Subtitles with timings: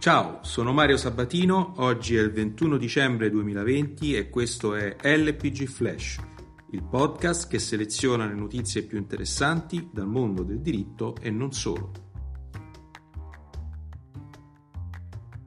[0.00, 6.18] Ciao, sono Mario Sabatino, oggi è il 21 dicembre 2020 e questo è LPG Flash,
[6.70, 11.92] il podcast che seleziona le notizie più interessanti dal mondo del diritto e non solo.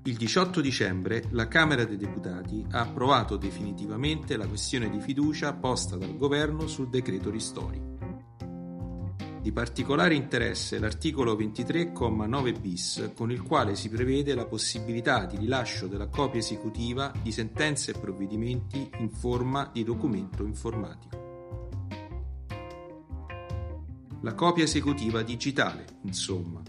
[0.04, 5.98] Il 18 dicembre la Camera dei Deputati ha approvato definitivamente la questione di fiducia posta
[5.98, 7.93] dal governo sul decreto ristori.
[9.44, 15.88] Di particolare interesse l'articolo 23,9 bis con il quale si prevede la possibilità di rilascio
[15.88, 21.22] della copia esecutiva di sentenze e provvedimenti in forma di documento informatico.
[24.22, 26.62] La copia esecutiva digitale, insomma.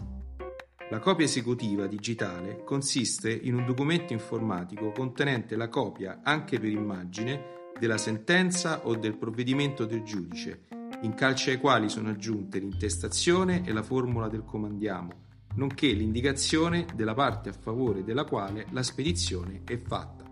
[0.89, 7.71] La copia esecutiva digitale consiste in un documento informatico contenente la copia, anche per immagine,
[7.79, 13.71] della sentenza o del provvedimento del giudice in calce ai quali sono aggiunte l'intestazione e
[13.71, 15.11] la formula del comandiamo,
[15.55, 20.23] nonché l'indicazione della parte a favore della quale la spedizione è fatta.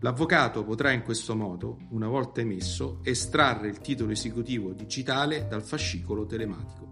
[0.00, 6.24] L'avvocato potrà in questo modo, una volta emesso, estrarre il titolo esecutivo digitale dal fascicolo
[6.24, 6.91] telematico.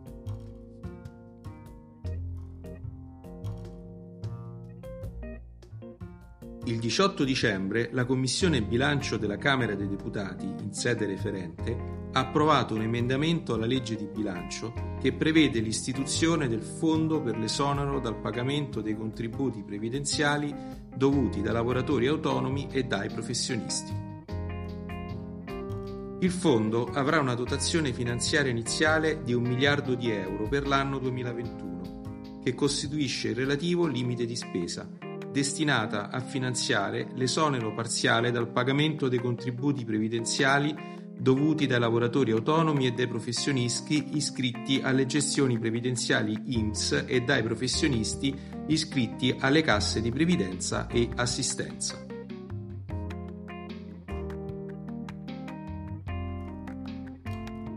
[6.65, 11.75] Il 18 dicembre la Commissione Bilancio della Camera dei Deputati, in sede referente,
[12.13, 17.99] ha approvato un emendamento alla legge di bilancio che prevede l'istituzione del Fondo per l'esonero
[17.99, 20.55] dal pagamento dei contributi previdenziali
[20.95, 24.09] dovuti da lavoratori autonomi e dai professionisti.
[26.21, 32.41] Il fondo avrà una dotazione finanziaria iniziale di un miliardo di euro per l'anno 2021,
[32.45, 39.19] che costituisce il relativo limite di spesa destinata a finanziare l'esonero parziale dal pagamento dei
[39.19, 47.21] contributi previdenziali dovuti dai lavoratori autonomi e dai professionisti iscritti alle gestioni previdenziali IMSS e
[47.21, 48.35] dai professionisti
[48.67, 52.07] iscritti alle casse di previdenza e assistenza.